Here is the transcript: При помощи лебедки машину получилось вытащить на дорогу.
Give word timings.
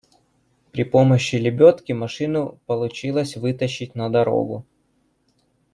При 0.71 0.83
помощи 0.83 1.35
лебедки 1.35 1.91
машину 1.91 2.59
получилось 2.65 3.37
вытащить 3.37 3.93
на 3.93 4.09
дорогу. 4.09 4.65